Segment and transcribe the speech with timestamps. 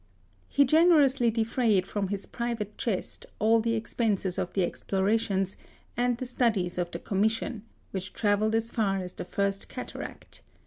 [0.49, 5.57] He generously defrayed from his private chest all the expenses of the explorations,
[5.95, 10.41] and the studies of the Commission, which travelled as far as the first cataract.